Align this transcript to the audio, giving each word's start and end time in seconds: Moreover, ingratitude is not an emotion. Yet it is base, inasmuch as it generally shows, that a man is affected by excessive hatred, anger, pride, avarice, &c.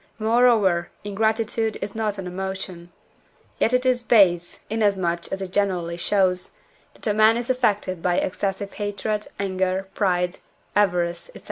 Moreover, 0.17 0.89
ingratitude 1.03 1.77
is 1.79 1.93
not 1.93 2.17
an 2.17 2.25
emotion. 2.25 2.91
Yet 3.59 3.71
it 3.71 3.85
is 3.85 4.01
base, 4.01 4.65
inasmuch 4.67 5.31
as 5.31 5.43
it 5.43 5.51
generally 5.53 5.95
shows, 5.95 6.53
that 6.95 7.05
a 7.05 7.13
man 7.13 7.37
is 7.37 7.51
affected 7.51 8.01
by 8.01 8.15
excessive 8.17 8.73
hatred, 8.73 9.27
anger, 9.39 9.89
pride, 9.93 10.39
avarice, 10.75 11.29
&c. 11.35 11.39